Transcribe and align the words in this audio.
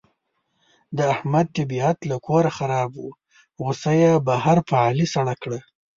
د 0.97 0.99
احمد 1.13 1.47
طبیعت 1.57 1.97
له 2.09 2.17
کوره 2.25 2.51
خراب 2.57 2.91
و، 2.97 3.05
غوسه 3.63 3.91
یې 4.01 4.11
بهر 4.27 4.57
په 4.67 4.75
علي 4.87 5.05
سړه 5.15 5.35
کړه. 5.41 5.59